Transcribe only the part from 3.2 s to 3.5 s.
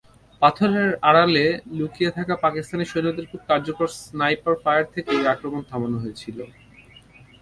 খুব